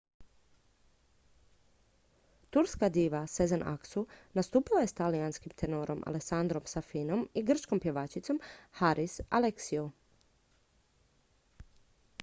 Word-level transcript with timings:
turska 2.55 2.89
diva 2.95 3.21
sezen 3.33 3.63
aksu 3.73 4.03
nastupila 4.39 4.81
je 4.85 4.89
s 4.93 4.97
talijanskim 5.01 5.53
tenorom 5.63 6.03
alessandrom 6.13 6.65
safinom 6.73 7.23
i 7.43 7.45
grčkom 7.51 7.79
pjevačicom 7.85 8.41
haris 8.81 9.21
alexiou 9.41 9.87